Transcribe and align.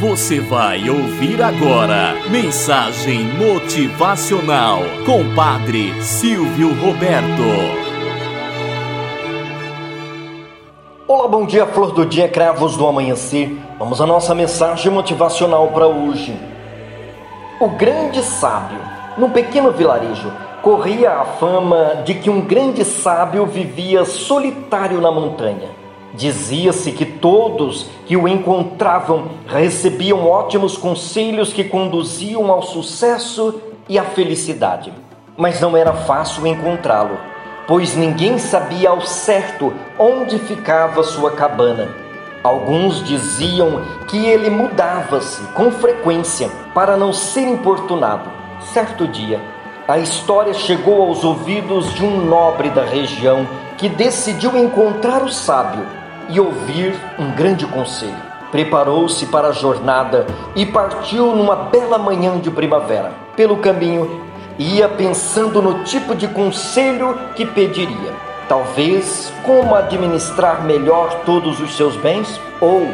Você 0.00 0.38
vai 0.38 0.88
ouvir 0.88 1.42
agora 1.42 2.14
Mensagem 2.30 3.24
Motivacional 3.34 4.78
com 5.04 5.34
Padre 5.34 5.92
Silvio 6.00 6.68
Roberto. 6.74 7.42
Olá, 11.08 11.26
bom 11.26 11.44
dia, 11.44 11.66
flor 11.66 11.90
do 11.90 12.06
dia, 12.06 12.28
cravos 12.28 12.76
do 12.76 12.86
amanhecer. 12.86 13.58
Vamos 13.76 14.00
à 14.00 14.06
nossa 14.06 14.36
mensagem 14.36 14.92
motivacional 14.92 15.66
para 15.72 15.88
hoje. 15.88 16.38
O 17.60 17.68
grande 17.70 18.22
sábio, 18.22 18.78
num 19.16 19.30
pequeno 19.30 19.72
vilarejo, 19.72 20.32
corria 20.62 21.10
a 21.10 21.24
fama 21.24 22.02
de 22.04 22.14
que 22.14 22.30
um 22.30 22.40
grande 22.40 22.84
sábio 22.84 23.46
vivia 23.46 24.04
solitário 24.04 25.00
na 25.00 25.10
montanha. 25.10 25.87
Dizia-se 26.14 26.92
que 26.92 27.04
todos 27.04 27.86
que 28.06 28.16
o 28.16 28.26
encontravam 28.26 29.28
recebiam 29.46 30.26
ótimos 30.26 30.76
conselhos 30.76 31.52
que 31.52 31.64
conduziam 31.64 32.50
ao 32.50 32.62
sucesso 32.62 33.60
e 33.88 33.98
à 33.98 34.04
felicidade. 34.04 34.92
Mas 35.36 35.60
não 35.60 35.76
era 35.76 35.92
fácil 35.92 36.46
encontrá-lo, 36.46 37.18
pois 37.66 37.94
ninguém 37.94 38.38
sabia 38.38 38.88
ao 38.90 39.02
certo 39.02 39.72
onde 39.98 40.38
ficava 40.38 41.02
sua 41.02 41.30
cabana. 41.30 41.88
Alguns 42.42 43.04
diziam 43.04 43.82
que 44.08 44.26
ele 44.26 44.48
mudava-se 44.48 45.42
com 45.48 45.70
frequência 45.70 46.48
para 46.72 46.96
não 46.96 47.12
ser 47.12 47.42
importunado. 47.42 48.30
Certo 48.72 49.06
dia, 49.06 49.40
a 49.86 49.98
história 49.98 50.54
chegou 50.54 51.02
aos 51.02 51.24
ouvidos 51.24 51.92
de 51.94 52.04
um 52.04 52.24
nobre 52.24 52.70
da 52.70 52.84
região 52.84 53.46
que 53.78 53.88
decidiu 53.88 54.56
encontrar 54.56 55.22
o 55.22 55.30
sábio 55.30 55.86
e 56.28 56.38
ouvir 56.40 56.94
um 57.16 57.30
grande 57.30 57.64
conselho. 57.64 58.28
Preparou-se 58.50 59.24
para 59.26 59.48
a 59.48 59.52
jornada 59.52 60.26
e 60.56 60.66
partiu 60.66 61.34
numa 61.36 61.54
bela 61.54 61.96
manhã 61.96 62.38
de 62.38 62.50
primavera. 62.50 63.12
Pelo 63.36 63.58
caminho, 63.58 64.24
ia 64.58 64.88
pensando 64.88 65.62
no 65.62 65.84
tipo 65.84 66.14
de 66.14 66.26
conselho 66.26 67.16
que 67.36 67.46
pediria. 67.46 68.12
Talvez 68.48 69.32
como 69.44 69.74
administrar 69.74 70.64
melhor 70.64 71.20
todos 71.24 71.60
os 71.60 71.76
seus 71.76 71.94
bens 71.96 72.40
ou 72.60 72.88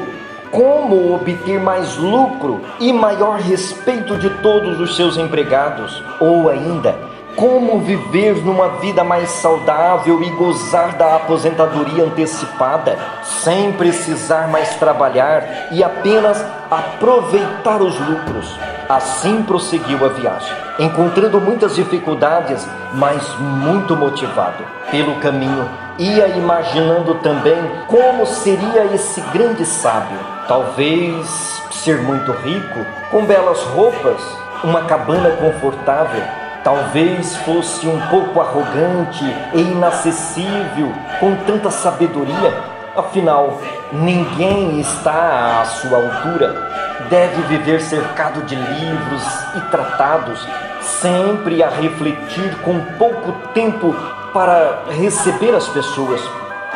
como 0.51 1.15
obter 1.15 1.59
mais 1.59 1.97
lucro 1.97 2.61
e 2.79 2.93
maior 2.93 3.41
respeito 3.41 4.17
de 4.19 4.31
todos 4.31 4.79
os 4.79 4.95
seus 4.95 5.17
empregados, 5.17 6.01
ou 6.21 6.49
ainda 6.49 6.97
como 7.37 7.81
viver 7.81 8.37
numa 8.45 8.69
vida 8.81 9.03
mais 9.03 9.31
saudável 9.31 10.23
e 10.23 10.31
gozar 10.31 10.97
da 10.97 11.17
aposentadoria 11.17 12.05
antecipada, 12.05 12.99
sem 13.23 13.73
precisar 13.73 14.49
mais 14.49 14.75
trabalhar 14.77 15.69
e 15.71 15.83
apenas 15.83 16.45
aproveitar 16.71 17.81
os 17.83 17.99
lucros. 17.99 18.59
Assim 18.89 19.43
prosseguiu 19.43 20.05
a 20.05 20.09
viagem, 20.09 20.55
encontrando 20.79 21.41
muitas 21.41 21.75
dificuldades, 21.75 22.67
mas 22.93 23.23
muito 23.39 23.97
motivado. 23.97 24.65
Pelo 24.91 25.17
caminho, 25.17 25.69
ia 25.99 26.29
imaginando 26.29 27.15
também 27.17 27.59
como 27.87 28.27
seria 28.27 28.85
esse 28.95 29.21
grande 29.33 29.65
sábio. 29.65 30.19
Talvez 30.47 31.27
ser 31.71 32.03
muito 32.03 32.33
rico, 32.33 32.81
com 33.11 33.25
belas 33.25 33.63
roupas, 33.63 34.21
uma 34.63 34.83
cabana 34.83 35.31
confortável 35.31 36.23
Talvez 36.65 37.37
fosse 37.37 37.87
um 37.87 38.01
pouco 38.09 38.41
arrogante 38.41 39.23
e 39.53 39.61
inacessível 39.61 40.91
com 41.21 41.37
tanta 41.45 41.71
sabedoria, 41.71 42.55
afinal, 42.97 43.61
ninguém 43.93 44.81
está 44.81 45.61
à 45.61 45.65
sua 45.67 45.99
altura. 45.99 46.73
Deve 47.11 47.43
viver 47.43 47.83
cercado 47.83 48.41
de 48.47 48.55
livros 48.55 49.23
e 49.57 49.61
tratados, 49.71 50.49
sempre 50.81 51.63
a 51.63 51.69
refletir 51.69 52.57
com 52.63 52.81
pouco 52.99 53.33
tempo 53.53 53.95
para 54.33 54.85
receber 54.89 55.55
as 55.55 55.69
pessoas. 55.69 56.23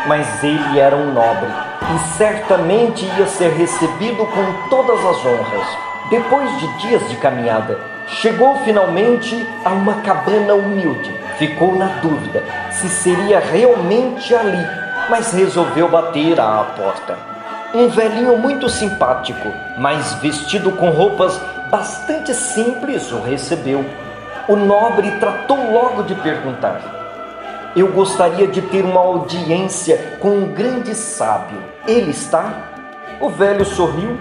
Mas 0.06 0.44
ele 0.44 0.78
era 0.78 0.94
um 0.94 1.14
nobre 1.14 1.48
e 1.94 1.98
certamente 2.18 3.06
ia 3.06 3.26
ser 3.26 3.52
recebido 3.54 4.26
com 4.26 4.68
todas 4.68 4.98
as 4.98 5.24
honras. 5.24 5.66
Depois 6.10 6.58
de 6.58 6.78
dias 6.78 7.08
de 7.08 7.16
caminhada, 7.16 7.97
Chegou 8.10 8.56
finalmente 8.64 9.46
a 9.64 9.70
uma 9.70 9.96
cabana 9.96 10.54
humilde. 10.54 11.14
Ficou 11.36 11.76
na 11.76 11.86
dúvida 12.00 12.42
se 12.72 12.88
seria 12.88 13.38
realmente 13.38 14.34
ali, 14.34 14.66
mas 15.10 15.32
resolveu 15.32 15.88
bater 15.88 16.40
à 16.40 16.64
porta. 16.76 17.18
Um 17.74 17.88
velhinho 17.88 18.38
muito 18.38 18.68
simpático, 18.68 19.52
mas 19.76 20.14
vestido 20.14 20.72
com 20.72 20.88
roupas 20.90 21.38
bastante 21.70 22.32
simples, 22.34 23.12
o 23.12 23.20
recebeu. 23.20 23.84
O 24.48 24.56
nobre 24.56 25.10
tratou 25.20 25.70
logo 25.70 26.02
de 26.02 26.14
perguntar: 26.14 26.80
Eu 27.76 27.88
gostaria 27.92 28.46
de 28.46 28.62
ter 28.62 28.84
uma 28.84 29.00
audiência 29.00 30.16
com 30.18 30.30
um 30.30 30.46
grande 30.46 30.94
sábio. 30.94 31.62
Ele 31.86 32.10
está? 32.10 32.52
O 33.20 33.28
velho 33.28 33.66
sorriu 33.66 34.18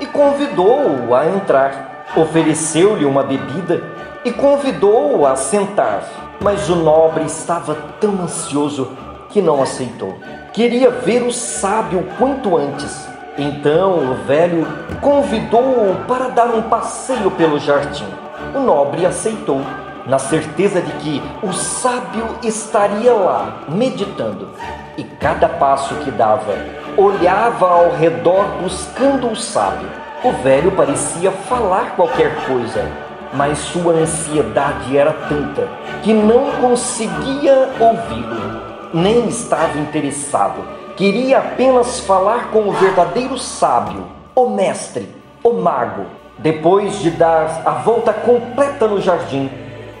e 0.00 0.06
convidou-o 0.06 1.14
a 1.14 1.26
entrar 1.26 1.95
ofereceu-lhe 2.16 3.04
uma 3.04 3.22
bebida 3.22 3.84
e 4.24 4.32
convidou-o 4.32 5.26
a 5.26 5.36
sentar. 5.36 6.02
Mas 6.40 6.68
o 6.68 6.76
nobre 6.76 7.24
estava 7.24 7.76
tão 8.00 8.22
ansioso 8.22 8.90
que 9.30 9.40
não 9.40 9.62
aceitou. 9.62 10.18
Queria 10.52 10.90
ver 10.90 11.22
o 11.22 11.32
sábio 11.32 12.06
quanto 12.18 12.56
antes. 12.56 13.06
Então 13.38 14.12
o 14.12 14.14
velho 14.26 14.66
convidou-o 15.00 15.94
para 16.08 16.28
dar 16.28 16.46
um 16.46 16.62
passeio 16.62 17.30
pelo 17.30 17.58
jardim. 17.58 18.08
O 18.54 18.60
nobre 18.60 19.04
aceitou, 19.04 19.60
na 20.06 20.18
certeza 20.18 20.80
de 20.80 20.92
que 20.92 21.22
o 21.42 21.52
sábio 21.52 22.26
estaria 22.42 23.12
lá, 23.12 23.64
meditando. 23.68 24.48
E 24.96 25.04
cada 25.04 25.48
passo 25.48 25.94
que 25.96 26.10
dava, 26.10 26.54
olhava 26.96 27.68
ao 27.68 27.90
redor 27.90 28.44
buscando 28.62 29.30
o 29.30 29.36
sábio. 29.36 30.05
O 30.24 30.32
velho 30.32 30.72
parecia 30.72 31.30
falar 31.30 31.94
qualquer 31.94 32.46
coisa, 32.46 32.90
mas 33.34 33.58
sua 33.58 33.92
ansiedade 33.92 34.96
era 34.96 35.12
tanta 35.12 35.68
que 36.02 36.12
não 36.12 36.52
conseguia 36.52 37.68
ouvi-lo, 37.78 38.62
nem 38.94 39.28
estava 39.28 39.78
interessado. 39.78 40.64
Queria 40.96 41.38
apenas 41.38 42.00
falar 42.00 42.50
com 42.50 42.60
o 42.60 42.72
verdadeiro 42.72 43.36
sábio, 43.36 44.06
o 44.34 44.48
mestre, 44.48 45.06
o 45.44 45.52
mago. 45.52 46.06
Depois 46.38 46.98
de 47.00 47.10
dar 47.10 47.62
a 47.66 47.72
volta 47.72 48.12
completa 48.14 48.88
no 48.88 49.00
jardim, 49.02 49.50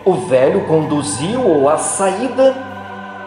o 0.02 0.14
velho 0.14 0.66
conduziu-o 0.66 1.68
à 1.68 1.76
saída 1.76 2.54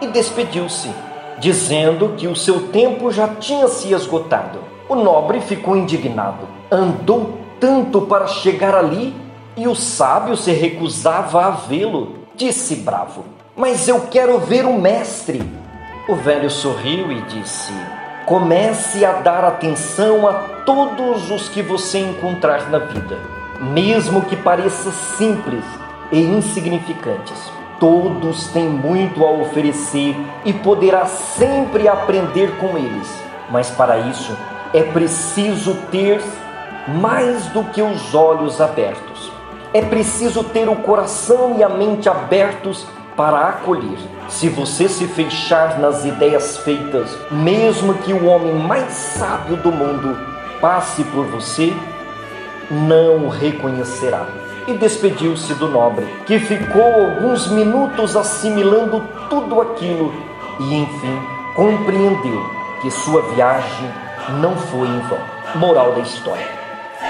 e 0.00 0.08
despediu-se, 0.08 0.90
dizendo 1.38 2.14
que 2.16 2.26
o 2.26 2.34
seu 2.34 2.68
tempo 2.68 3.12
já 3.12 3.28
tinha 3.28 3.68
se 3.68 3.92
esgotado. 3.92 4.79
O 4.90 4.96
nobre 4.96 5.40
ficou 5.40 5.76
indignado 5.76 6.48
andou 6.68 7.38
tanto 7.60 8.00
para 8.00 8.26
chegar 8.26 8.74
ali 8.74 9.14
e 9.56 9.68
o 9.68 9.74
sábio 9.76 10.36
se 10.36 10.50
recusava 10.50 11.46
a 11.46 11.50
vê-lo. 11.50 12.16
Disse 12.34 12.74
bravo: 12.74 13.24
Mas 13.54 13.86
eu 13.86 14.00
quero 14.10 14.40
ver 14.40 14.64
o 14.64 14.72
mestre. 14.72 15.48
O 16.08 16.16
velho 16.16 16.50
sorriu 16.50 17.12
e 17.12 17.22
disse: 17.22 17.72
Comece 18.26 19.04
a 19.04 19.12
dar 19.12 19.44
atenção 19.44 20.26
a 20.26 20.32
todos 20.66 21.30
os 21.30 21.48
que 21.48 21.62
você 21.62 22.00
encontrar 22.00 22.68
na 22.68 22.80
vida, 22.80 23.16
mesmo 23.60 24.22
que 24.22 24.34
pareçam 24.34 24.90
simples 25.16 25.64
e 26.10 26.18
insignificantes. 26.18 27.40
Todos 27.78 28.48
têm 28.48 28.68
muito 28.68 29.24
a 29.24 29.30
oferecer 29.30 30.16
e 30.44 30.52
poderá 30.52 31.06
sempre 31.06 31.86
aprender 31.86 32.56
com 32.58 32.76
eles. 32.76 33.08
Mas 33.48 33.70
para 33.70 33.96
isso 33.98 34.36
é 34.72 34.82
preciso 34.82 35.74
ter 35.90 36.22
mais 36.88 37.46
do 37.48 37.64
que 37.64 37.82
os 37.82 38.14
olhos 38.14 38.60
abertos. 38.60 39.30
É 39.72 39.82
preciso 39.82 40.42
ter 40.44 40.68
o 40.68 40.76
coração 40.76 41.56
e 41.58 41.62
a 41.62 41.68
mente 41.68 42.08
abertos 42.08 42.86
para 43.16 43.48
acolher. 43.48 43.98
Se 44.28 44.48
você 44.48 44.88
se 44.88 45.06
fechar 45.06 45.78
nas 45.78 46.04
ideias 46.04 46.56
feitas, 46.58 47.16
mesmo 47.30 47.94
que 47.94 48.12
o 48.12 48.26
homem 48.26 48.54
mais 48.54 48.92
sábio 48.92 49.56
do 49.56 49.70
mundo 49.70 50.16
passe 50.60 51.04
por 51.04 51.26
você, 51.26 51.72
não 52.70 53.26
o 53.26 53.28
reconhecerá. 53.28 54.26
E 54.66 54.74
despediu-se 54.74 55.54
do 55.54 55.68
nobre, 55.68 56.06
que 56.26 56.38
ficou 56.38 56.82
alguns 56.82 57.48
minutos 57.48 58.16
assimilando 58.16 59.02
tudo 59.28 59.60
aquilo 59.60 60.12
e 60.60 60.74
enfim 60.74 61.18
compreendeu 61.54 62.50
que 62.80 62.90
sua 62.90 63.22
viagem 63.22 63.90
não 64.38 64.56
foi 64.56 64.88
em 64.88 65.00
vão. 65.00 65.18
Moral 65.54 65.92
da 65.92 66.00
história. 66.00 66.46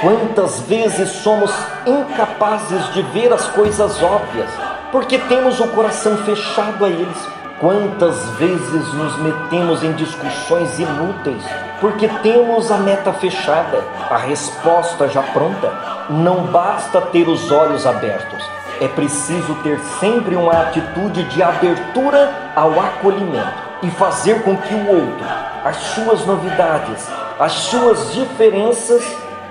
Quantas 0.01 0.61
vezes 0.61 1.11
somos 1.11 1.53
incapazes 1.85 2.93
de 2.95 3.03
ver 3.03 3.33
as 3.33 3.47
coisas 3.49 4.03
óbvias 4.03 4.49
porque 4.91 5.19
temos 5.19 5.61
o 5.61 5.69
coração 5.69 6.17
fechado 6.19 6.85
a 6.85 6.89
eles? 6.89 7.29
Quantas 7.61 8.17
vezes 8.39 8.95
nos 8.95 9.19
metemos 9.19 9.83
em 9.83 9.93
discussões 9.93 10.79
inúteis 10.79 11.43
porque 11.81 12.09
temos 12.23 12.71
a 12.71 12.79
meta 12.79 13.13
fechada, 13.13 13.85
a 14.09 14.17
resposta 14.17 15.07
já 15.09 15.23
pronta? 15.23 15.71
Não 16.09 16.45
basta 16.45 17.01
ter 17.03 17.29
os 17.29 17.51
olhos 17.51 17.87
abertos, 17.87 18.43
é 18.81 18.89
preciso 18.89 19.55
ter 19.57 19.79
sempre 20.01 20.35
uma 20.35 20.63
atitude 20.63 21.25
de 21.25 21.43
abertura 21.43 22.53
ao 22.57 22.81
acolhimento 22.81 23.70
e 23.83 23.91
fazer 23.91 24.43
com 24.43 24.57
que 24.57 24.75
o 24.75 24.89
outro, 24.89 25.27
as 25.65 25.77
suas 25.77 26.25
novidades, 26.27 27.07
as 27.39 27.53
suas 27.53 28.13
diferenças 28.13 29.05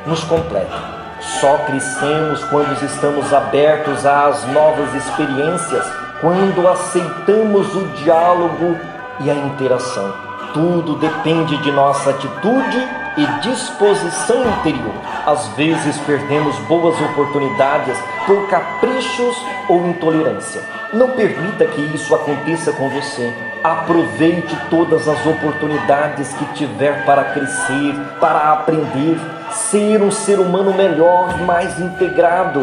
nos 0.05 0.23
completem. 0.23 0.99
Só 1.19 1.57
crescemos 1.59 2.43
quando 2.45 2.71
estamos 2.83 3.33
abertos 3.33 4.05
às 4.05 4.45
novas 4.47 4.93
experiências, 4.93 5.85
quando 6.21 6.67
aceitamos 6.67 7.75
o 7.75 7.87
diálogo 8.03 8.77
e 9.19 9.29
a 9.29 9.33
interação. 9.33 10.13
Tudo 10.53 10.95
depende 10.95 11.57
de 11.57 11.71
nossa 11.71 12.11
atitude 12.11 12.87
e 13.17 13.25
disposição 13.41 14.47
interior. 14.47 14.93
Às 15.25 15.47
vezes 15.49 15.97
perdemos 15.99 16.57
boas 16.59 16.99
oportunidades 17.01 17.97
por 18.25 18.47
caprichos 18.47 19.37
ou 19.67 19.85
intolerância. 19.87 20.61
Não 20.93 21.11
permita 21.11 21.65
que 21.65 21.81
isso 21.93 22.15
aconteça 22.15 22.71
com 22.71 22.89
você. 22.89 23.31
Aproveite 23.63 24.55
todas 24.69 25.05
as 25.07 25.25
oportunidades 25.25 26.33
que 26.33 26.45
tiver 26.53 27.05
para 27.05 27.25
crescer, 27.25 27.93
para 28.19 28.53
aprender, 28.53 29.19
ser 29.51 30.01
um 30.01 30.09
ser 30.09 30.39
humano 30.39 30.73
melhor, 30.73 31.37
mais 31.41 31.77
integrado, 31.77 32.61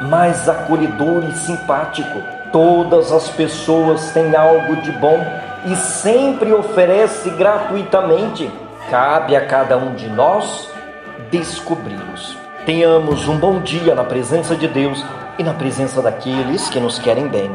mais 0.00 0.48
acolhedor 0.48 1.24
e 1.28 1.32
simpático. 1.32 2.22
Todas 2.50 3.12
as 3.12 3.28
pessoas 3.28 4.10
têm 4.12 4.34
algo 4.34 4.76
de 4.76 4.90
bom 4.92 5.22
e 5.66 5.76
sempre 5.76 6.50
oferece 6.54 7.28
gratuitamente. 7.30 8.50
Cabe 8.90 9.36
a 9.36 9.44
cada 9.46 9.76
um 9.76 9.94
de 9.94 10.08
nós 10.08 10.70
descobri-los. 11.30 12.38
Tenhamos 12.64 13.28
um 13.28 13.36
bom 13.36 13.60
dia 13.60 13.94
na 13.94 14.04
presença 14.04 14.56
de 14.56 14.66
Deus 14.66 15.04
e 15.38 15.42
na 15.42 15.52
presença 15.52 16.00
daqueles 16.00 16.70
que 16.70 16.80
nos 16.80 16.98
querem 16.98 17.28
bem. 17.28 17.54